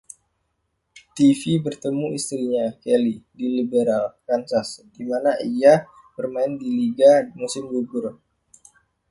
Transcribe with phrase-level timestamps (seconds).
[1.15, 5.73] Tiffee bertemu istrinya, Kelli, di Liberal, Kansas di mana ia
[6.17, 8.05] bermain di liga musim gugur.